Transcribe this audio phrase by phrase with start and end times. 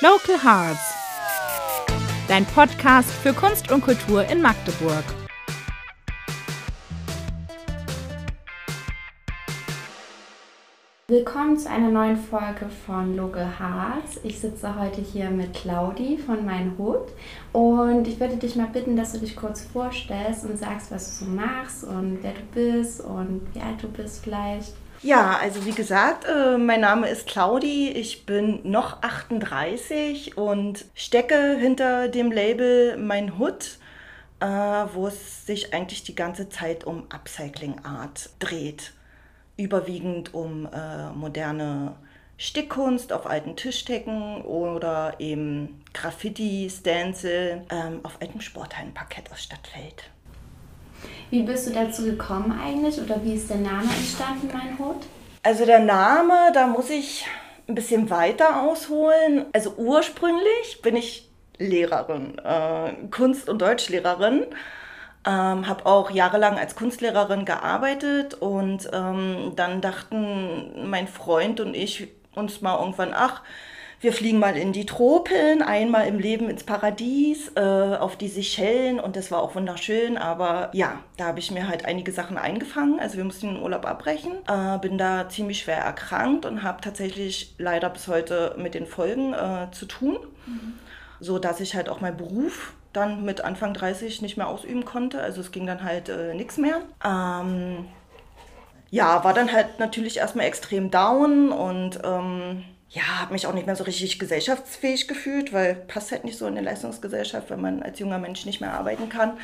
[0.00, 0.94] Local Hearts.
[2.28, 5.02] Dein Podcast für Kunst und Kultur in Magdeburg.
[11.08, 14.20] Willkommen zu einer neuen Folge von Local Hearts.
[14.22, 17.08] Ich sitze heute hier mit Claudi von Mein Hut
[17.52, 21.24] und ich würde dich mal bitten, dass du dich kurz vorstellst und sagst, was du
[21.24, 24.74] so machst und wer du bist und wie alt du bist vielleicht.
[25.02, 31.56] Ja, also wie gesagt, äh, mein Name ist Claudi, ich bin noch 38 und stecke
[31.56, 33.78] hinter dem Label Mein Hut,
[34.40, 38.92] äh, wo es sich eigentlich die ganze Zeit um Upcycling Art dreht
[39.58, 41.96] überwiegend um äh, moderne
[42.38, 50.10] Stickkunst auf alten Tischdecken oder eben Graffiti, Stencil ähm, auf altem Sporthallenparkett aus Stadtfeld.
[51.30, 55.02] Wie bist du dazu gekommen eigentlich oder wie ist der Name entstanden, mein Hut?
[55.42, 57.26] Also der Name, da muss ich
[57.68, 59.46] ein bisschen weiter ausholen.
[59.52, 64.46] Also ursprünglich bin ich Lehrerin, äh, Kunst- und Deutschlehrerin.
[65.26, 72.08] Ähm, habe auch jahrelang als Kunstlehrerin gearbeitet und ähm, dann dachten mein Freund und ich
[72.34, 73.42] uns mal irgendwann, ach,
[74.00, 79.00] wir fliegen mal in die Tropen, einmal im Leben ins Paradies, äh, auf die Seychellen
[79.00, 80.16] und das war auch wunderschön.
[80.16, 83.00] Aber ja, da habe ich mir halt einige Sachen eingefangen.
[83.00, 84.32] Also wir mussten den Urlaub abbrechen.
[84.46, 89.34] Äh, bin da ziemlich schwer erkrankt und habe tatsächlich leider bis heute mit den Folgen
[89.34, 90.18] äh, zu tun.
[90.46, 90.74] Mhm.
[91.18, 95.20] So dass ich halt auch meinen Beruf dann mit Anfang 30 nicht mehr ausüben konnte.
[95.20, 96.82] Also es ging dann halt äh, nichts mehr.
[97.04, 97.86] Ähm,
[98.90, 103.66] ja, war dann halt natürlich erstmal extrem down und ähm, ja, habe mich auch nicht
[103.66, 107.82] mehr so richtig gesellschaftsfähig gefühlt, weil passt halt nicht so in eine Leistungsgesellschaft, wenn man
[107.82, 109.38] als junger Mensch nicht mehr arbeiten kann.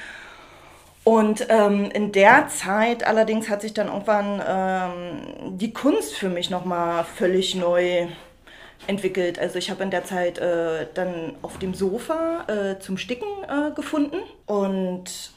[1.04, 6.48] Und ähm, in der Zeit allerdings hat sich dann irgendwann ähm, die Kunst für mich
[6.48, 8.06] nochmal völlig neu
[8.86, 9.38] entwickelt.
[9.38, 13.74] Also ich habe in der Zeit äh, dann auf dem Sofa äh, zum Sticken äh,
[13.74, 14.16] gefunden
[14.46, 15.33] und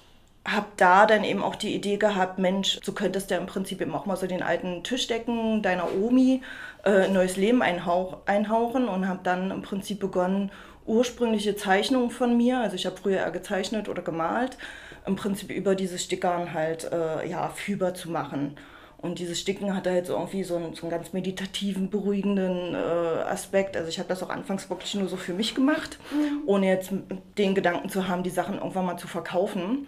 [0.48, 3.94] habe da dann eben auch die Idee gehabt, Mensch, so könntest du im Prinzip eben
[3.94, 6.42] auch mal so den alten Tischdecken deiner Omi
[6.86, 10.52] äh, neues Leben einhauch, einhauchen und habe dann im Prinzip begonnen,
[10.86, 14.58] ursprüngliche Zeichnungen von mir, also ich habe früher eher gezeichnet oder gemalt,
[15.06, 18.56] im Prinzip über diese Stickern halt äh, ja, fühlbar zu machen.
[19.00, 22.78] Und dieses Sticken hatte halt so irgendwie so einen, so einen ganz meditativen, beruhigenden äh,
[22.78, 23.78] Aspekt.
[23.78, 26.42] Also ich habe das auch anfangs wirklich nur so für mich gemacht, mhm.
[26.48, 26.92] ohne jetzt
[27.38, 29.88] den Gedanken zu haben, die Sachen irgendwann mal zu verkaufen.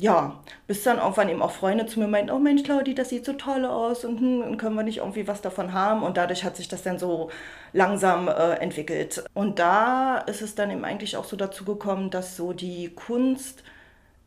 [0.00, 3.24] Ja, bis dann irgendwann eben auch Freunde zu mir meinten, oh Mensch, Claudi, das sieht
[3.24, 6.04] so toll aus und, hm, können wir nicht irgendwie was davon haben?
[6.04, 7.30] Und dadurch hat sich das dann so
[7.72, 9.24] langsam äh, entwickelt.
[9.34, 13.64] Und da ist es dann eben eigentlich auch so dazu gekommen, dass so die Kunst,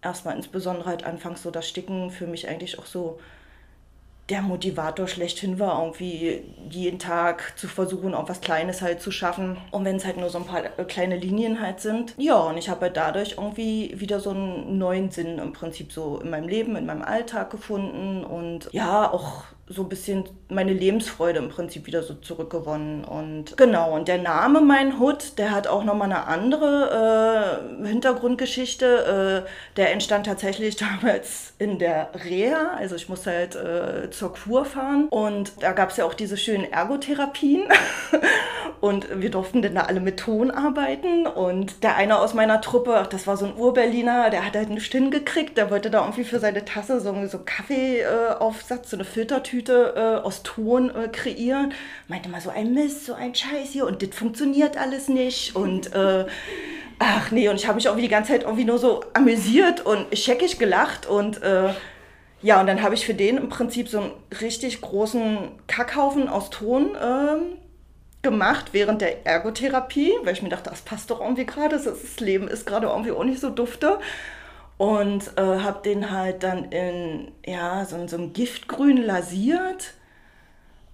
[0.02, 3.20] erstmal insbesondere halt anfangs so das Sticken für mich eigentlich auch so
[4.32, 9.58] der Motivator schlechthin war, irgendwie jeden Tag zu versuchen, auch was Kleines halt zu schaffen.
[9.72, 12.16] Und wenn es halt nur so ein paar äh, kleine Linien halt sind.
[12.18, 16.20] Ja, und ich habe halt dadurch irgendwie wieder so einen neuen Sinn im Prinzip so
[16.20, 21.40] in meinem Leben, in meinem Alltag gefunden und ja, auch so ein bisschen meine Lebensfreude
[21.40, 23.04] im Prinzip wieder so zurückgewonnen.
[23.06, 29.46] Und genau, und der Name Mein Hut, der hat auch nochmal eine andere äh, Hintergrundgeschichte.
[29.46, 32.76] Äh, der entstand tatsächlich damals in der Reha.
[32.78, 36.38] Also ich musste halt äh, zur Kur fahren und da gab es ja auch diese
[36.38, 37.64] schönen Ergotherapien.
[38.82, 41.28] und wir durften dann da alle mit Ton arbeiten.
[41.28, 44.70] Und der eine aus meiner Truppe, ach, das war so ein Urberliner, der hat halt
[44.70, 45.58] nicht hingekriegt.
[45.58, 50.26] Der wollte da irgendwie für seine Tasse so, so Kaffeeaufsatz, so eine Filtertüte Tüte äh,
[50.26, 51.74] aus Ton äh, kreieren.
[52.08, 55.94] Meinte mal so ein Mist, so ein Scheiß hier und das funktioniert alles nicht und
[55.94, 56.26] äh,
[56.98, 60.18] ach nee und ich habe mich irgendwie die ganze Zeit irgendwie nur so amüsiert und
[60.18, 61.74] scheckig gelacht und äh,
[62.42, 64.12] ja und dann habe ich für den im Prinzip so einen
[64.42, 67.58] richtig großen Kackhaufen aus Ton ähm,
[68.24, 72.48] gemacht während der Ergotherapie, weil ich mir dachte, das passt doch irgendwie gerade, das Leben
[72.48, 74.00] ist gerade irgendwie auch nicht so dufte
[74.82, 79.94] und äh, habe den halt dann in ja, so, so einem Giftgrün lasiert.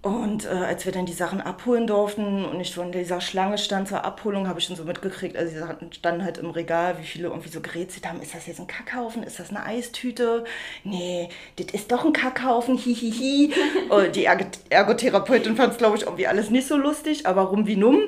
[0.01, 3.87] Und äh, als wir dann die Sachen abholen durften und ich von dieser Schlange stand
[3.87, 7.29] zur Abholung, habe ich schon so mitgekriegt, also sie standen halt im Regal, wie viele
[7.29, 10.43] irgendwie so gerätselt haben, ist das jetzt ein Kackhaufen, ist das eine Eistüte?
[10.83, 13.53] Nee, das ist doch ein Kackhaufen, hihihi.
[13.89, 14.25] und die
[14.69, 18.01] Ergotherapeutin fand es, glaube ich, irgendwie alles nicht so lustig, aber rum wie numm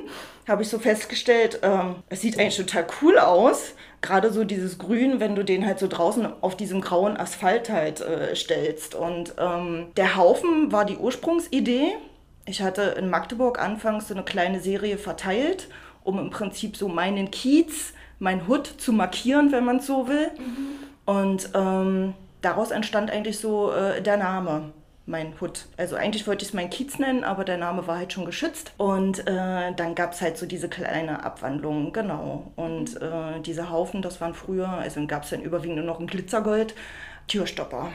[0.48, 5.20] habe ich so festgestellt, ähm, es sieht eigentlich total cool aus gerade so dieses Grün,
[5.20, 8.94] wenn du den halt so draußen auf diesem grauen Asphalt halt äh, stellst.
[8.94, 11.92] Und ähm, der Haufen war die Ursprungsidee.
[12.46, 15.68] Ich hatte in Magdeburg anfangs so eine kleine Serie verteilt,
[16.02, 20.30] um im Prinzip so meinen Kiez, mein Hut zu markieren, wenn man es so will.
[20.38, 21.12] Mhm.
[21.12, 24.72] Und ähm, daraus entstand eigentlich so äh, der Name.
[25.06, 25.66] Mein Hut.
[25.76, 28.72] Also eigentlich wollte ich es mein Kiez nennen, aber der Name war halt schon geschützt.
[28.76, 32.52] Und äh, dann gab es halt so diese kleine Abwandlung, genau.
[32.56, 36.06] Und äh, diese Haufen, das waren früher, also gab es dann überwiegend nur noch ein
[36.06, 36.74] Glitzergold,
[37.26, 37.90] Türstopper.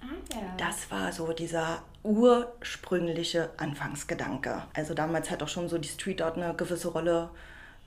[0.00, 0.40] Ah, ja.
[0.56, 4.62] Das war so dieser ursprüngliche Anfangsgedanke.
[4.74, 7.30] Also damals hat auch schon so die Street Art eine gewisse Rolle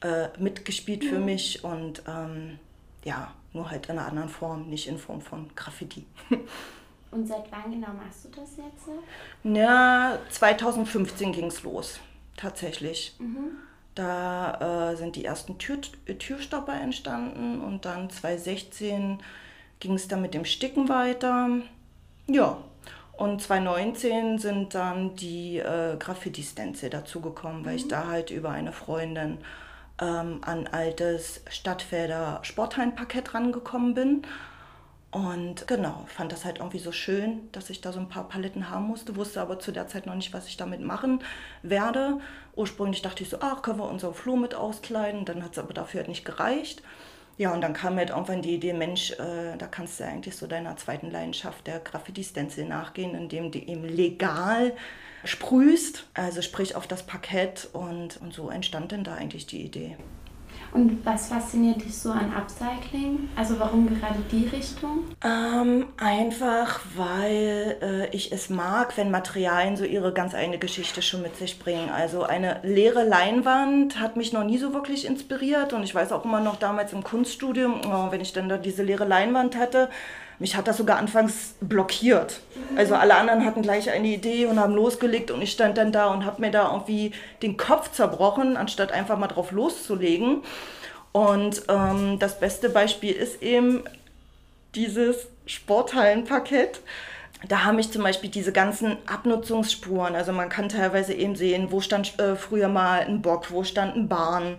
[0.02, 2.60] äh, mitgespielt für mich und ähm,
[3.04, 6.06] ja, nur halt in einer anderen Form, nicht in Form von Graffiti.
[7.12, 8.88] Und seit wann genau machst du das jetzt?
[9.44, 12.00] Ja, 2015 ging es los,
[12.38, 13.16] tatsächlich.
[13.96, 15.80] Da äh, sind die ersten Tür,
[16.20, 19.20] Türstopper entstanden und dann 2016
[19.80, 21.50] ging es dann mit dem Sticken weiter.
[22.28, 22.58] Ja,
[23.20, 29.40] und 2019 sind dann die äh, Graffiti-Stencil dazugekommen, weil ich da halt über eine Freundin
[30.00, 34.22] ähm, an altes Stadtfelder Sporthallenparkett rangekommen bin.
[35.12, 38.70] Und genau, fand das halt irgendwie so schön, dass ich da so ein paar Paletten
[38.70, 41.24] haben musste, wusste aber zu der Zeit noch nicht, was ich damit machen
[41.64, 42.20] werde.
[42.56, 45.74] Ursprünglich dachte ich so, ach, können wir unseren Floh mit auskleiden, dann hat es aber
[45.74, 46.84] dafür halt nicht gereicht.
[47.40, 50.46] Ja, und dann kam halt irgendwann die Idee, Mensch, äh, da kannst du eigentlich so
[50.46, 54.74] deiner zweiten Leidenschaft der Graffiti-Stencil nachgehen, indem du eben legal
[55.24, 59.98] sprühst, also sprich auf das Parkett und, und so entstand dann da eigentlich die Idee.
[60.72, 63.30] Und was fasziniert dich so an Upcycling?
[63.36, 65.06] Also warum gerade die Richtung?
[65.24, 71.22] Ähm, einfach, weil äh, ich es mag, wenn Materialien so ihre ganz eigene Geschichte schon
[71.22, 71.90] mit sich bringen.
[71.90, 76.26] Also eine leere Leinwand hat mich noch nie so wirklich inspiriert und ich weiß auch
[76.26, 79.90] immer noch damals im Kunststudium, oh, wenn ich dann da diese leere Leinwand hatte,
[80.40, 82.40] mich hat das sogar anfangs blockiert.
[82.76, 86.08] Also alle anderen hatten gleich eine Idee und haben losgelegt und ich stand dann da
[86.08, 90.44] und habe mir da irgendwie den Kopf zerbrochen, anstatt einfach mal drauf loszulegen.
[91.12, 93.84] Und ähm, das beste Beispiel ist eben
[94.76, 96.82] dieses Sporthallenparkett.
[97.48, 101.80] Da haben mich zum Beispiel diese ganzen Abnutzungsspuren, also man kann teilweise eben sehen, wo
[101.80, 104.58] stand äh, früher mal ein Bock, wo stand ein Bahn.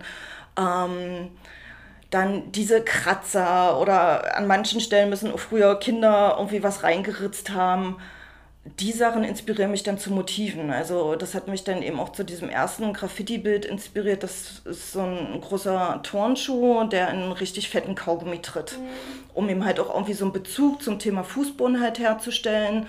[0.57, 1.29] Ähm,
[2.11, 7.97] dann diese Kratzer oder an manchen Stellen müssen früher Kinder irgendwie was reingeritzt haben.
[8.79, 10.69] Die Sachen inspirieren mich dann zu Motiven.
[10.69, 14.21] Also das hat mich dann eben auch zu diesem ersten Graffiti-Bild inspiriert.
[14.21, 18.77] Das ist so ein großer Turnschuh, der in einen richtig fetten Kaugummi tritt.
[19.33, 22.87] Um eben halt auch irgendwie so einen Bezug zum Thema Fußboden halt herzustellen.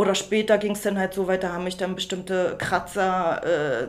[0.00, 3.42] Oder später ging es dann halt so weiter, haben mich dann bestimmte Kratzer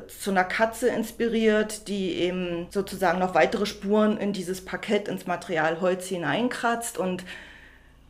[0.03, 5.25] äh, zu einer Katze inspiriert, die eben sozusagen noch weitere Spuren in dieses Parkett, ins
[5.25, 6.97] Material Holz hineinkratzt.
[6.97, 7.23] Und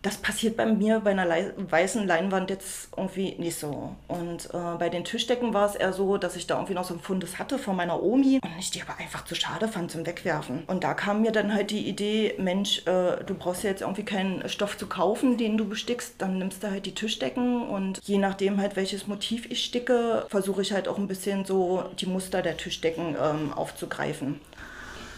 [0.01, 3.95] das passiert bei mir bei einer weißen Leinwand jetzt irgendwie nicht so.
[4.07, 6.95] Und äh, bei den Tischdecken war es eher so, dass ich da irgendwie noch so
[6.95, 10.05] ein Fundes hatte von meiner Omi und ich die aber einfach zu schade fand zum
[10.05, 10.63] Wegwerfen.
[10.65, 14.03] Und da kam mir dann halt die Idee, Mensch, äh, du brauchst ja jetzt irgendwie
[14.03, 18.17] keinen Stoff zu kaufen, den du bestickst, dann nimmst du halt die Tischdecken und je
[18.17, 22.41] nachdem halt welches Motiv ich sticke, versuche ich halt auch ein bisschen so die Muster
[22.41, 24.39] der Tischdecken ähm, aufzugreifen.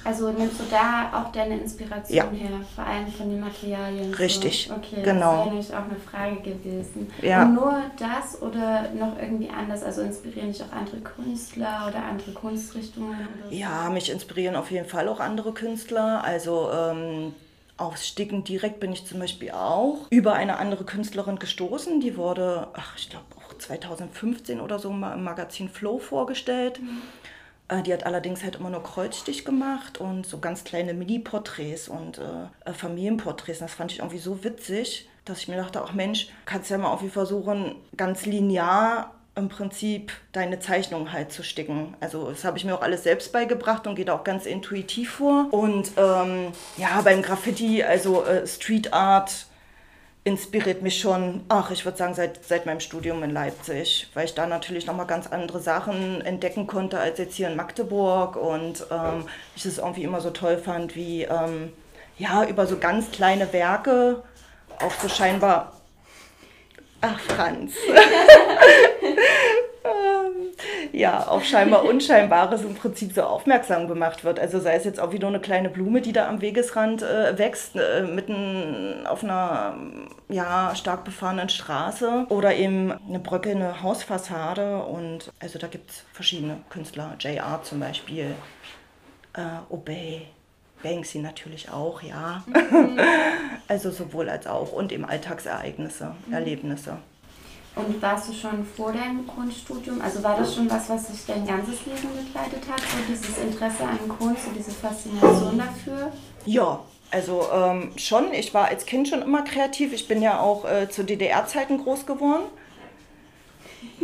[0.05, 2.29] Also nimmst du da auch deine Inspiration Ja.
[2.31, 4.13] her, vor allem von den Materialien?
[4.13, 4.75] Richtig, So.
[4.75, 5.31] Okay, genau.
[5.31, 7.11] das wäre nämlich auch eine Frage gewesen.
[7.21, 7.43] Ja.
[7.43, 9.81] Und nur das oder noch irgendwie anders?
[9.83, 13.11] Also inspirieren dich auch andere Künstler oder andere Kunstrichtungen?
[13.47, 13.55] Oder?
[13.55, 16.21] Ja, mich inspirieren auf jeden Fall auch andere Künstler.
[16.23, 17.33] Also ähm,
[17.77, 22.01] aufs Sticken direkt bin ich zum Beispiel auch über eine andere Künstlerin gestoßen.
[22.01, 26.79] Die wurde, ach, ich glaube auch 2015 oder so mal im Magazin Flow vorgestellt.
[26.79, 26.81] Äh,
[27.81, 32.69] Die hat allerdings halt immer nur Kreuzstich gemacht und so ganz kleine Mini-Porträts und äh,
[32.69, 33.59] äh, Familienporträts.
[33.59, 36.91] Das fand ich irgendwie so witzig, dass ich mir dachte, ach Mensch, kannst ja mal
[36.91, 41.95] irgendwie versuchen, ganz linear im Prinzip deine Zeichnung halt zu sticken.
[41.99, 45.13] Also das habe ich mir auch alles selbst beigebracht und gehe da auch ganz intuitiv
[45.13, 45.47] vor.
[45.51, 49.47] Und ähm, ja, beim Graffiti, also äh, Street Art,
[50.25, 54.33] inspiriert mich schon, ach, ich würde sagen, seit, seit meinem Studium in Leipzig, weil ich
[54.33, 59.25] da natürlich nochmal ganz andere Sachen entdecken konnte als jetzt hier in Magdeburg und ähm,
[59.55, 61.73] ich es irgendwie immer so toll fand, wie ähm,
[62.17, 64.23] ja, über so ganz kleine Werke
[64.79, 65.73] auch so scheinbar,
[67.01, 67.73] ach Franz,
[70.93, 74.39] ja, auf scheinbar Unscheinbares im Prinzip so aufmerksam gemacht wird.
[74.39, 77.37] Also sei es jetzt auch wie nur eine kleine Blume, die da am Wegesrand äh,
[77.37, 79.75] wächst, äh, mitten auf einer
[80.29, 84.83] ja, stark befahrenen Straße oder eben eine bröckelnde Hausfassade.
[84.83, 88.35] Und also da gibt es verschiedene Künstler, JR zum Beispiel,
[89.33, 90.27] äh, Obey.
[90.83, 92.43] Banksy natürlich auch, ja.
[93.69, 96.97] also sowohl als auch und eben Alltagsereignisse, Erlebnisse.
[97.75, 101.45] Und warst du schon vor deinem Kunststudium, also war das schon was, was dich dein
[101.45, 106.11] ganzes Leben begleitet hat, so dieses Interesse an Kunst und diese Faszination dafür?
[106.45, 108.31] Ja, also ähm, schon.
[108.33, 109.91] Ich war als Kind schon immer kreativ.
[109.91, 112.43] Ich bin ja auch äh, zu DDR-Zeiten groß geworden.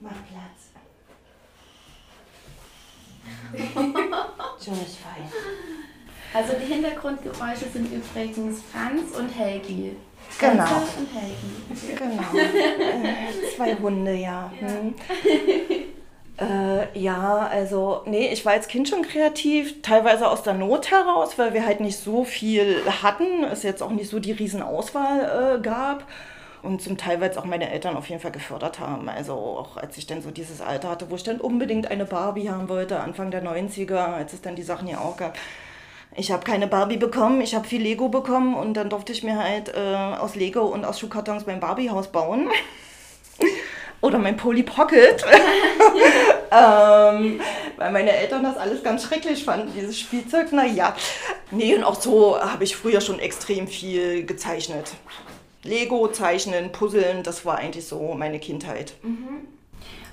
[0.00, 0.62] Mach Platz.
[4.58, 5.30] so ist fein.
[6.34, 9.96] Also die Hintergrundgeräusche sind übrigens Franz und Helgi.
[10.38, 10.64] Genau.
[11.96, 12.44] Genau.
[12.44, 14.50] Äh, zwei Hunde, ja.
[14.58, 14.94] Hm.
[16.38, 21.38] Äh, ja, also, nee, ich war als Kind schon kreativ, teilweise aus der Not heraus,
[21.38, 25.60] weil wir halt nicht so viel hatten, es jetzt auch nicht so die Riesenauswahl äh,
[25.62, 26.04] gab.
[26.62, 29.08] Und zum Teil, weil es auch meine Eltern auf jeden Fall gefördert haben.
[29.08, 32.50] Also auch als ich dann so dieses Alter hatte, wo ich dann unbedingt eine Barbie
[32.50, 35.36] haben wollte, Anfang der 90er, als es dann die Sachen ja auch gab.
[36.14, 39.38] Ich habe keine Barbie bekommen, ich habe viel Lego bekommen und dann durfte ich mir
[39.38, 42.50] halt äh, aus Lego und aus Schuhkartons mein Barbiehaus bauen.
[44.02, 45.24] Oder mein Polly Pocket.
[46.50, 47.40] ähm,
[47.76, 50.52] weil meine Eltern das alles ganz schrecklich fanden, dieses Spielzeug.
[50.52, 50.94] Naja.
[51.52, 54.92] Nee, und auch so habe ich früher schon extrem viel gezeichnet.
[55.62, 58.94] Lego, Zeichnen, Puzzeln, das war eigentlich so meine Kindheit.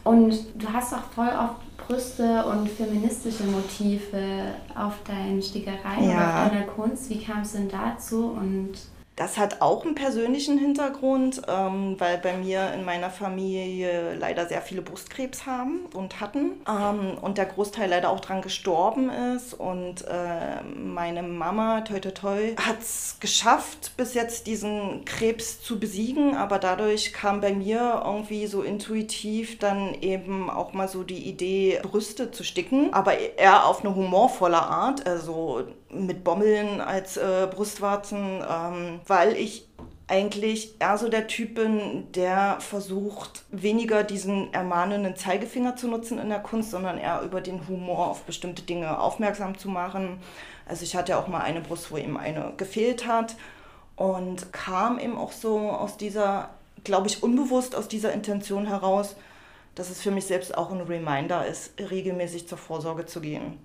[0.03, 6.43] Und du hast auch voll oft Brüste und feministische Motive auf deinen Stickereien oder Ja.
[6.45, 7.09] auf deiner Kunst.
[7.09, 8.27] Wie kam es denn dazu?
[8.39, 8.71] Und
[9.19, 14.61] Das hat auch einen persönlichen Hintergrund, ähm, weil bei mir in meiner Familie leider sehr
[14.61, 19.53] viele Brustkrebs haben und hatten ähm, und der Großteil leider auch dran gestorben ist.
[19.53, 25.81] Und äh, meine Mama, toi toi toi, hat es geschafft, bis jetzt diesen Krebs zu
[25.81, 31.27] besiegen, aber dadurch kam bei mir irgendwie so intuitiv dann eben auch mal so die
[31.27, 37.47] Idee, Brüste zu sticken, aber eher auf eine humorvolle Art, also mit Bommeln als äh,
[37.49, 39.67] Brustwarzen, ähm, weil ich
[40.09, 46.29] eigentlich eher so der Typ bin, der versucht, weniger diesen ermahnenden Zeigefinger zu nutzen in
[46.29, 50.19] der Kunst, sondern eher über den Humor auf bestimmte Dinge aufmerksam zu machen.
[50.67, 53.35] Also ich hatte auch mal eine Brust, wo eben eine gefehlt hat
[53.95, 56.49] und kam eben auch so aus dieser,
[56.83, 59.15] glaube ich, unbewusst aus dieser Intention heraus,
[59.75, 63.59] dass es für mich selbst auch ein Reminder ist, regelmäßig zur Vorsorge zu gehen.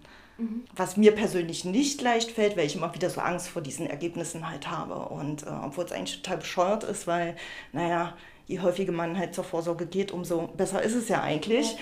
[0.75, 4.49] Was mir persönlich nicht leicht fällt, weil ich immer wieder so Angst vor diesen Ergebnissen
[4.49, 4.95] halt habe.
[4.95, 7.37] Und äh, obwohl es eigentlich total bescheuert ist, weil,
[7.73, 8.15] naja,
[8.47, 11.77] je häufiger man halt zur Vorsorge geht, umso besser ist es ja eigentlich.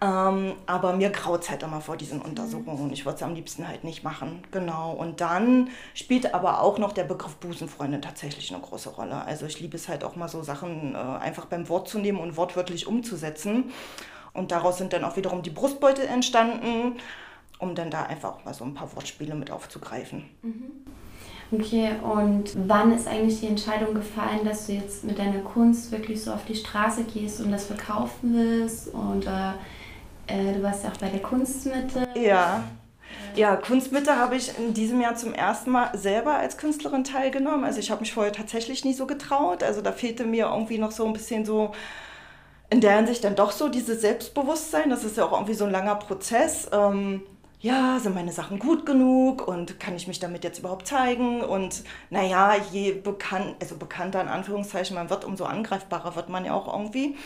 [0.00, 3.34] Ähm, aber mir graut es halt immer vor diesen Untersuchungen und ich würde es am
[3.34, 4.42] liebsten halt nicht machen.
[4.50, 4.92] Genau.
[4.92, 9.24] Und dann spielt aber auch noch der Begriff Busenfreundin tatsächlich eine große Rolle.
[9.24, 12.18] Also ich liebe es halt auch mal so Sachen äh, einfach beim Wort zu nehmen
[12.18, 13.72] und wortwörtlich umzusetzen.
[14.32, 16.98] Und daraus sind dann auch wiederum die Brustbeutel entstanden,
[17.58, 20.24] um dann da einfach auch mal so ein paar Wortspiele mit aufzugreifen.
[21.50, 26.22] okay, und wann ist eigentlich die Entscheidung gefallen, dass du jetzt mit deiner Kunst wirklich
[26.22, 28.88] so auf die Straße gehst und das verkaufen willst?
[28.88, 29.52] Und äh,
[30.28, 32.08] äh, du warst ja auch bei der Kunstmitte.
[32.14, 32.64] Ja.
[33.34, 37.64] Ja, Kunstmitte habe ich in diesem Jahr zum ersten Mal selber als Künstlerin teilgenommen.
[37.64, 39.62] Also ich habe mich vorher tatsächlich nie so getraut.
[39.62, 41.72] Also da fehlte mir irgendwie noch so ein bisschen so
[42.70, 44.90] in der Hinsicht dann doch so dieses Selbstbewusstsein.
[44.90, 46.68] Das ist ja auch irgendwie so ein langer Prozess.
[46.72, 47.22] Ähm,
[47.60, 51.40] ja, sind meine Sachen gut genug und kann ich mich damit jetzt überhaupt zeigen?
[51.40, 56.54] Und naja, je bekannt, also bekannter in Anführungszeichen man wird, umso angreifbarer wird man ja
[56.54, 57.16] auch irgendwie.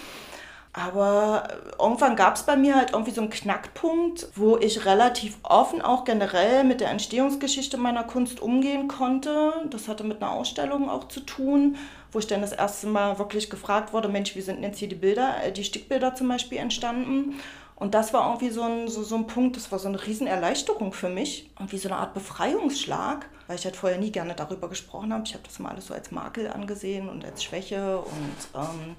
[0.74, 1.48] Aber
[1.78, 6.04] irgendwann gab es bei mir halt irgendwie so einen Knackpunkt, wo ich relativ offen auch
[6.04, 9.52] generell mit der Entstehungsgeschichte meiner Kunst umgehen konnte.
[9.68, 11.76] Das hatte mit einer Ausstellung auch zu tun,
[12.10, 14.88] wo ich dann das erste Mal wirklich gefragt wurde, Mensch, wie sind denn jetzt hier
[14.88, 17.38] die Bilder, äh, die Stickbilder zum Beispiel entstanden?
[17.82, 20.92] Und das war irgendwie so ein, so, so ein Punkt, das war so eine Riesenerleichterung
[20.92, 21.50] für mich.
[21.58, 25.24] Irgendwie so eine Art Befreiungsschlag, weil ich halt vorher nie gerne darüber gesprochen habe.
[25.26, 28.60] Ich habe das mal alles so als Makel angesehen und als Schwäche und...
[28.60, 28.96] Ähm,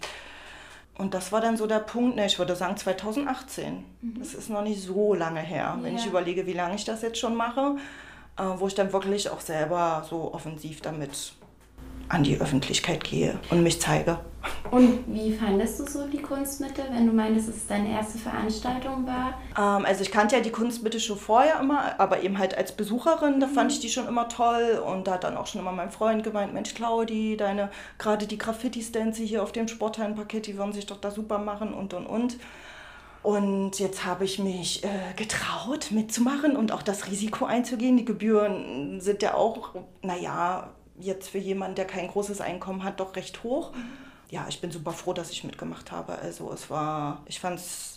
[0.96, 3.86] und das war dann so der Punkt, ne, ich würde sagen 2018.
[4.20, 7.18] Das ist noch nicht so lange her, wenn ich überlege, wie lange ich das jetzt
[7.18, 7.78] schon mache,
[8.38, 11.34] äh, wo ich dann wirklich auch selber so offensiv damit
[12.14, 14.20] an die Öffentlichkeit gehe und mich zeige.
[14.72, 19.06] Und wie fandest du so die Kunstmitte, wenn du meintest, dass es deine erste Veranstaltung
[19.06, 19.40] war?
[19.58, 23.40] Ähm, also ich kannte ja die Kunstmitte schon vorher immer, aber eben halt als Besucherin,
[23.40, 24.82] da fand ich die schon immer toll.
[24.86, 28.38] Und da hat dann auch schon immer mein Freund gemeint, Mensch Claudi, deine, gerade die
[28.38, 32.38] Graffiti-Stänze hier auf dem Sporthallenpaket, die würden sich doch da super machen und und und.
[33.22, 37.96] Und jetzt habe ich mich äh, getraut mitzumachen und auch das Risiko einzugehen.
[37.96, 43.16] Die Gebühren sind ja auch, naja, jetzt für jemanden, der kein großes Einkommen hat, doch
[43.16, 43.72] recht hoch.
[44.30, 46.18] Ja, ich bin super froh, dass ich mitgemacht habe.
[46.18, 47.94] Also es war, ich fand es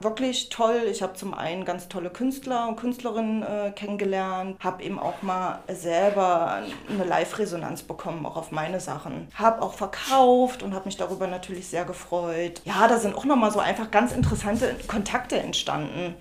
[0.00, 0.82] wirklich toll.
[0.90, 5.60] Ich habe zum einen ganz tolle Künstler und Künstlerinnen äh, kennengelernt, habe eben auch mal
[5.68, 9.28] selber eine Live-Resonanz bekommen, auch auf meine Sachen.
[9.34, 12.62] Habe auch verkauft und habe mich darüber natürlich sehr gefreut.
[12.64, 16.14] Ja, da sind auch nochmal so einfach ganz interessante Kontakte entstanden.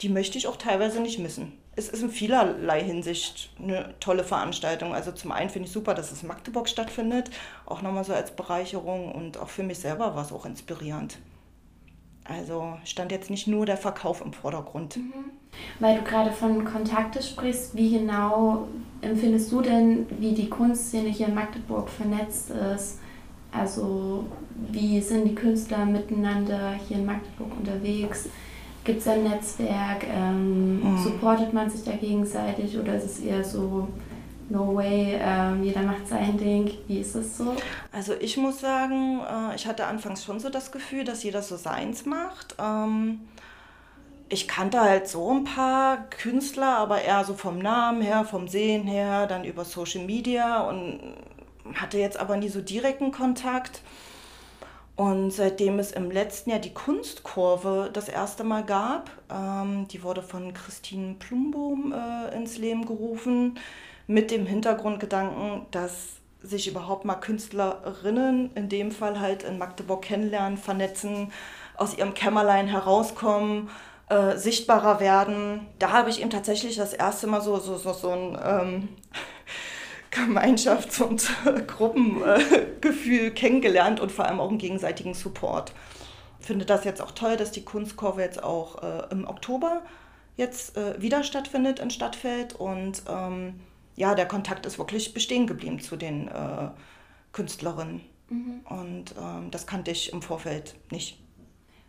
[0.00, 1.58] die möchte ich auch teilweise nicht missen.
[1.78, 4.94] Es ist in vielerlei Hinsicht eine tolle Veranstaltung.
[4.94, 7.30] Also zum einen finde ich super, dass es in Magdeburg stattfindet,
[7.66, 11.18] auch nochmal so als Bereicherung und auch für mich selber war es auch inspirierend.
[12.24, 14.96] Also stand jetzt nicht nur der Verkauf im Vordergrund.
[14.96, 15.30] Mhm.
[15.78, 18.66] Weil du gerade von Kontakte sprichst, wie genau
[19.00, 22.98] empfindest du denn, wie die Kunstszene hier in Magdeburg vernetzt ist?
[23.52, 24.26] Also
[24.72, 28.28] wie sind die Künstler miteinander hier in Magdeburg unterwegs?
[28.82, 30.04] Gibt es ein Netzwerk?
[30.12, 30.67] Ähm.
[31.18, 33.88] Supportet man sich da gegenseitig oder ist es eher so,
[34.48, 36.70] no way, ähm, jeder macht sein Ding?
[36.86, 37.56] Wie ist es so?
[37.90, 41.56] Also ich muss sagen, äh, ich hatte anfangs schon so das Gefühl, dass jeder so
[41.56, 42.54] seins macht.
[42.60, 43.22] Ähm,
[44.28, 48.86] ich kannte halt so ein paar Künstler, aber eher so vom Namen her, vom Sehen
[48.86, 51.00] her, dann über Social Media und
[51.74, 53.82] hatte jetzt aber nie so direkten Kontakt.
[54.98, 60.24] Und seitdem es im letzten Jahr die Kunstkurve das erste Mal gab, ähm, die wurde
[60.24, 63.60] von Christine Plumbohm äh, ins Leben gerufen,
[64.08, 70.58] mit dem Hintergrundgedanken, dass sich überhaupt mal Künstlerinnen, in dem Fall halt in Magdeburg kennenlernen,
[70.58, 71.30] vernetzen,
[71.76, 73.70] aus ihrem Kämmerlein herauskommen,
[74.08, 75.68] äh, sichtbarer werden.
[75.78, 78.88] Da habe ich eben tatsächlich das erste Mal so, so, so, so ein ähm,
[80.26, 81.30] Gemeinschafts- und
[81.66, 85.72] Gruppengefühl kennengelernt und vor allem auch einen gegenseitigen Support.
[86.40, 89.82] Ich finde das jetzt auch toll, dass die Kunstkurve jetzt auch äh, im Oktober
[90.36, 93.60] jetzt äh, wieder stattfindet in Stadtfeld und ähm,
[93.96, 96.68] ja, der Kontakt ist wirklich bestehen geblieben zu den äh,
[97.32, 98.00] Künstlerinnen.
[98.30, 98.60] Mhm.
[98.68, 101.18] Und ähm, das kannte ich im Vorfeld nicht.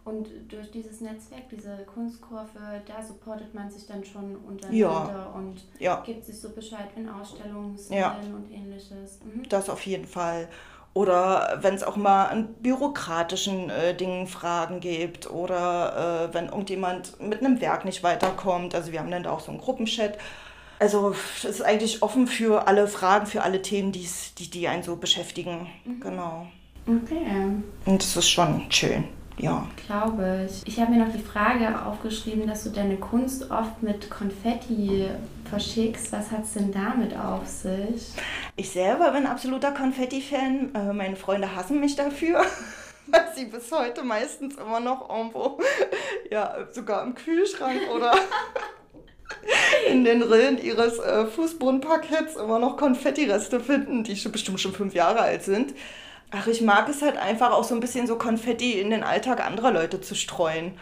[0.10, 5.32] Und durch dieses Netzwerk, diese Kunstkurve, da supportet man sich dann schon untereinander ja.
[5.36, 6.02] und ja.
[6.04, 8.18] gibt sich so Bescheid, wenn Ausstellungen sind ja.
[8.34, 9.20] und ähnliches.
[9.24, 9.48] Mhm.
[9.50, 10.48] Das auf jeden Fall.
[10.96, 17.20] Oder wenn es auch mal an bürokratischen äh, Dingen Fragen gibt oder äh, wenn irgendjemand
[17.22, 18.74] mit einem Werk nicht weiterkommt.
[18.74, 20.18] Also wir haben dann da auch so einen Gruppenchat.
[20.80, 24.96] Also es ist eigentlich offen für alle Fragen, für alle Themen, die, die einen so
[24.96, 25.68] beschäftigen.
[25.86, 26.00] Mhm.
[26.00, 26.48] Genau.
[26.88, 27.62] Okay.
[27.86, 29.04] Und das ist schon schön
[29.40, 29.68] ja.
[29.88, 30.68] Glaube ich.
[30.68, 35.08] Ich habe mir noch die Frage aufgeschrieben, dass du deine Kunst oft mit Konfetti
[35.50, 36.12] verschickst.
[36.12, 38.12] Was hat es denn damit auf sich?
[38.56, 40.76] Ich selber bin absoluter Konfetti-Fan.
[40.76, 42.42] Äh, meine Freunde hassen mich dafür.
[43.12, 45.60] weil sie bis heute meistens immer noch irgendwo,
[46.32, 48.14] ja, sogar im Kühlschrank oder
[49.90, 54.94] in den Rillen ihres äh, Fußbodenparketts immer noch Konfettireste finden, die schon, bestimmt schon fünf
[54.94, 55.74] Jahre alt sind.
[56.32, 59.46] Ach, ich mag es halt einfach auch so ein bisschen so Konfetti in den Alltag
[59.46, 60.78] anderer Leute zu streuen.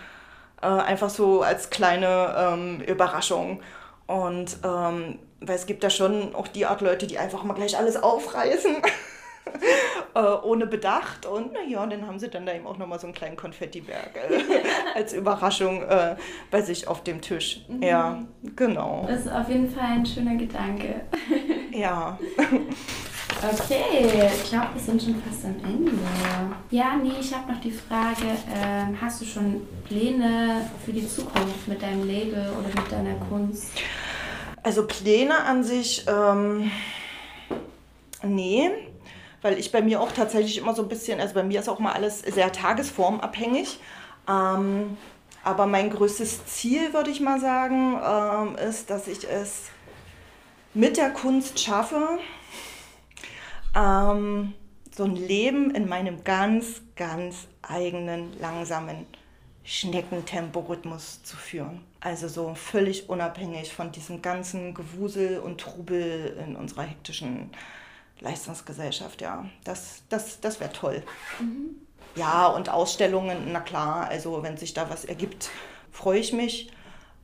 [0.61, 3.61] Äh, einfach so als kleine ähm, Überraschung.
[4.07, 7.77] Und ähm, weil es gibt da schon auch die Art Leute, die einfach mal gleich
[7.77, 8.77] alles aufreißen.
[10.15, 11.25] äh, ohne Bedacht.
[11.25, 14.43] Und naja, dann haben sie dann da eben auch nochmal so einen kleinen Konfettiberg äh,
[14.95, 16.15] als Überraschung äh,
[16.51, 17.65] bei sich auf dem Tisch.
[17.67, 17.83] Mhm.
[17.83, 18.23] Ja,
[18.55, 19.05] genau.
[19.07, 21.01] Das ist auf jeden Fall ein schöner Gedanke.
[21.71, 22.17] ja.
[23.39, 25.91] Okay, ich glaube, wir sind schon fast am Ende.
[26.71, 31.67] Ja, nee, ich habe noch die Frage, ähm, hast du schon Pläne für die Zukunft
[31.67, 33.67] mit deinem Label oder mit deiner Kunst?
[34.63, 36.71] Also Pläne an sich, ähm,
[38.23, 38.71] nee,
[39.43, 41.79] weil ich bei mir auch tatsächlich immer so ein bisschen, also bei mir ist auch
[41.79, 43.79] mal alles sehr tagesformabhängig.
[44.27, 44.97] Ähm,
[45.43, 49.65] aber mein größtes Ziel, würde ich mal sagen, ähm, ist, dass ich es
[50.73, 52.19] mit der Kunst schaffe,
[53.77, 54.53] ähm,
[54.95, 59.05] so ein Leben in meinem ganz, ganz eigenen, langsamen
[59.63, 61.83] Schneckentemporhythmus zu führen.
[61.99, 67.51] Also so völlig unabhängig von diesem ganzen Gewusel und Trubel in unserer hektischen
[68.19, 69.21] Leistungsgesellschaft.
[69.21, 71.03] Ja, das, das, das wäre toll.
[71.39, 71.75] Mhm.
[72.15, 75.51] Ja, und Ausstellungen, na klar, also wenn sich da was ergibt,
[75.91, 76.71] freue ich mich.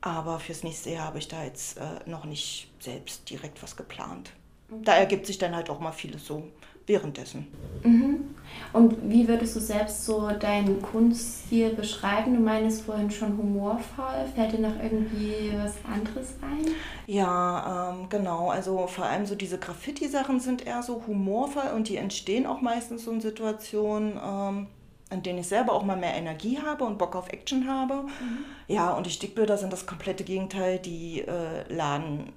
[0.00, 4.30] Aber fürs nächste Jahr habe ich da jetzt äh, noch nicht selbst direkt was geplant
[4.68, 6.44] da ergibt sich dann halt auch mal vieles so
[6.86, 7.46] währenddessen.
[7.82, 8.34] Mhm.
[8.72, 12.34] Und wie würdest du selbst so deinen Kunststil beschreiben?
[12.34, 14.26] Du meinst vorhin schon humorvoll.
[14.34, 16.72] Fällt dir noch irgendwie was anderes ein?
[17.06, 18.50] Ja, ähm, genau.
[18.50, 23.04] Also vor allem so diese Graffiti-Sachen sind eher so humorvoll und die entstehen auch meistens
[23.04, 24.66] so in Situationen, ähm,
[25.10, 28.02] in denen ich selber auch mal mehr Energie habe und Bock auf Action habe.
[28.02, 28.44] Mhm.
[28.68, 30.78] Ja, und die Stickbilder sind das komplette Gegenteil.
[30.78, 32.32] Die äh, laden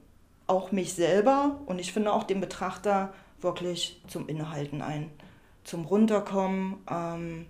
[0.48, 5.12] auch mich selber und ich finde auch den Betrachter wirklich zum Innehalten ein.
[5.64, 7.46] Zum Runterkommen, ähm,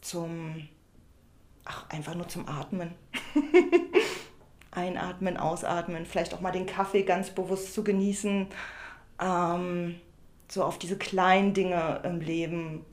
[0.00, 0.68] zum,
[1.64, 2.94] ach, einfach nur zum Atmen.
[4.70, 8.48] Einatmen, ausatmen, vielleicht auch mal den Kaffee ganz bewusst zu genießen.
[9.20, 10.00] Ähm,
[10.48, 12.84] so auf diese kleinen Dinge im Leben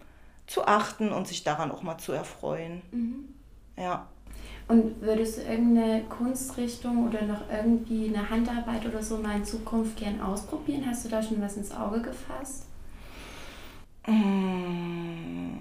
[0.47, 2.81] zu achten und sich daran auch mal zu erfreuen.
[2.91, 3.33] Mhm.
[3.77, 4.07] Ja.
[4.67, 9.97] Und würdest du irgendeine Kunstrichtung oder noch irgendwie eine Handarbeit oder so mal in Zukunft
[9.97, 10.85] gern ausprobieren?
[10.87, 12.67] Hast du da schon was ins Auge gefasst?
[14.07, 15.51] Mm,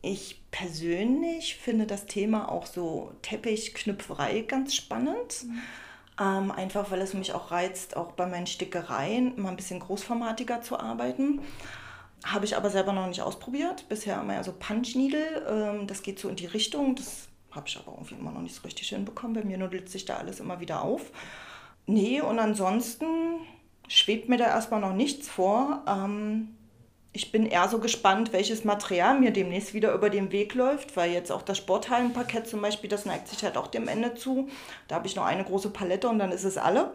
[0.00, 5.44] ich persönlich finde das Thema auch so Teppichknüpferei ganz spannend.
[5.44, 5.62] Mhm.
[6.18, 10.62] Ähm, einfach weil es mich auch reizt, auch bei meinen Stickereien mal ein bisschen großformatiger
[10.62, 11.40] zu arbeiten.
[12.24, 13.88] Habe ich aber selber noch nicht ausprobiert.
[13.88, 15.44] Bisher immer so Punch Needle.
[15.48, 16.94] Ähm, das geht so in die Richtung.
[16.94, 19.34] Das habe ich aber irgendwie immer noch nicht so richtig hinbekommen.
[19.34, 21.10] Bei mir nudelt sich da alles immer wieder auf.
[21.86, 23.06] Nee, und ansonsten
[23.88, 25.82] schwebt mir da erstmal noch nichts vor.
[25.86, 26.56] Ähm,
[27.12, 31.12] ich bin eher so gespannt, welches Material mir demnächst wieder über den Weg läuft, weil
[31.12, 34.48] jetzt auch das Sporthallenparkett zum Beispiel, das neigt sich halt auch dem Ende zu.
[34.86, 36.92] Da habe ich noch eine große Palette und dann ist es alle.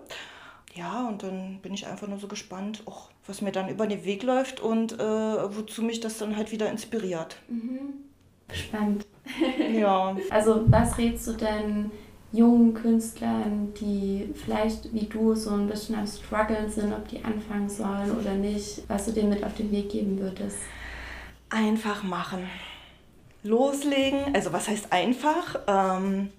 [0.76, 4.06] Ja, und dann bin ich einfach nur so gespannt, och, was mir dann über den
[4.06, 4.98] Weg läuft und äh,
[5.56, 7.38] wozu mich das dann halt wieder inspiriert.
[7.48, 8.06] Mhm.
[8.54, 9.06] Spannend.
[9.74, 10.16] Ja.
[10.30, 11.92] Also was rätst du denn
[12.32, 17.70] jungen Künstlern, die vielleicht wie du so ein bisschen am Struggeln sind, ob die anfangen
[17.70, 20.58] sollen oder nicht, was du denen mit auf den Weg geben würdest?
[21.50, 22.48] Einfach machen.
[23.44, 25.60] Loslegen, also was heißt einfach?
[25.68, 26.30] Ähm,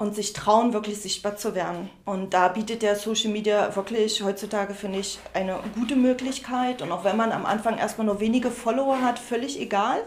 [0.00, 1.90] und sich trauen, wirklich sichtbar zu werden.
[2.06, 6.80] Und da bietet der Social Media wirklich heutzutage, finde ich, eine gute Möglichkeit.
[6.80, 9.98] Und auch wenn man am Anfang erstmal nur wenige Follower hat, völlig egal.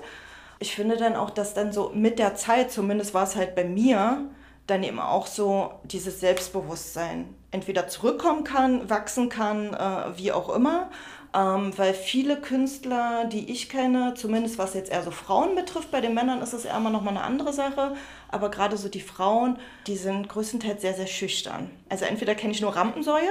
[0.60, 3.64] Ich finde dann auch, dass dann so mit der Zeit, zumindest war es halt bei
[3.64, 4.30] mir,
[4.68, 10.90] dann eben auch so dieses Selbstbewusstsein entweder zurückkommen kann, wachsen kann, äh, wie auch immer.
[11.36, 16.00] Ähm, weil viele Künstler, die ich kenne, zumindest was jetzt eher so Frauen betrifft, bei
[16.00, 17.96] den Männern ist es eher immer nochmal eine andere Sache,
[18.34, 21.70] aber gerade so die Frauen, die sind größtenteils sehr, sehr schüchtern.
[21.90, 23.30] Also entweder kenne ich nur Rampensäue,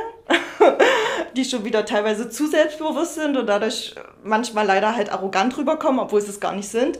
[1.36, 6.20] die schon wieder teilweise zu selbstbewusst sind und dadurch manchmal leider halt arrogant rüberkommen, obwohl
[6.20, 6.98] sie es gar nicht sind.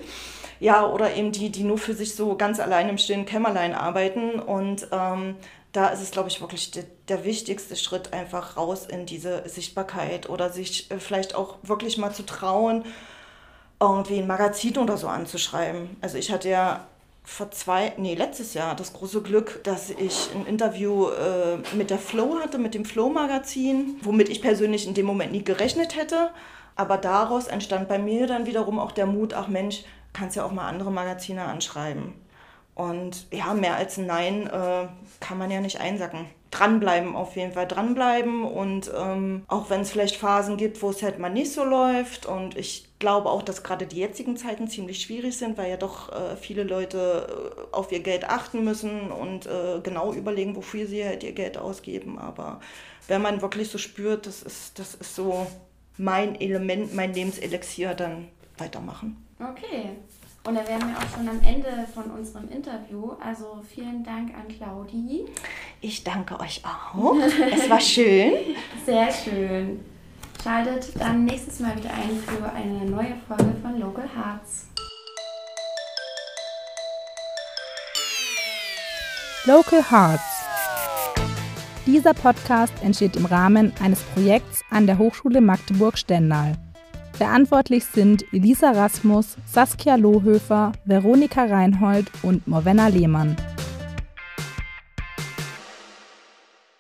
[0.58, 4.38] Ja, oder eben die, die nur für sich so ganz allein im stillen Kämmerlein arbeiten.
[4.38, 5.36] Und ähm,
[5.72, 10.28] da ist es, glaube ich, wirklich de, der wichtigste Schritt, einfach raus in diese Sichtbarkeit
[10.28, 12.84] oder sich äh, vielleicht auch wirklich mal zu trauen,
[13.80, 15.96] irgendwie ein Magazin oder so anzuschreiben.
[16.00, 16.86] Also ich hatte ja
[17.24, 21.98] vor zwei, nee, letztes Jahr das große Glück, dass ich ein Interview äh, mit der
[21.98, 26.30] Flow hatte, mit dem Flow-Magazin, womit ich persönlich in dem Moment nie gerechnet hätte.
[26.74, 30.52] Aber daraus entstand bei mir dann wiederum auch der Mut, ach Mensch, kannst ja auch
[30.52, 32.14] mal andere Magazine anschreiben.
[32.74, 34.88] Und ja, mehr als ein Nein äh,
[35.20, 36.26] kann man ja nicht einsacken.
[36.50, 38.44] Dranbleiben, auf jeden Fall dranbleiben.
[38.44, 42.26] Und ähm, auch wenn es vielleicht Phasen gibt, wo es halt mal nicht so läuft.
[42.26, 46.12] Und ich glaube auch, dass gerade die jetzigen Zeiten ziemlich schwierig sind, weil ja doch
[46.12, 51.04] äh, viele Leute äh, auf ihr Geld achten müssen und äh, genau überlegen, wofür sie
[51.04, 52.16] halt ihr Geld ausgeben.
[52.16, 52.60] Aber
[53.08, 55.48] wenn man wirklich so spürt, das ist, das ist so
[55.98, 59.16] mein Element, mein Lebenselixier, dann weitermachen.
[59.40, 59.96] Okay.
[60.44, 63.14] Und da wären wir auch schon am Ende von unserem Interview.
[63.20, 65.24] Also vielen Dank an Claudi.
[65.80, 67.16] Ich danke euch auch.
[67.52, 68.34] es war schön.
[68.86, 69.80] Sehr schön.
[70.42, 74.66] Schaltet dann nächstes Mal wieder ein für eine neue Folge von Local Hearts.
[79.46, 80.22] Local Hearts.
[81.86, 86.56] Dieser Podcast entsteht im Rahmen eines Projekts an der Hochschule Magdeburg-Stendal.
[87.12, 93.36] Verantwortlich sind Elisa Rasmus, Saskia Lohöfer, Veronika Reinhold und Morvenna Lehmann.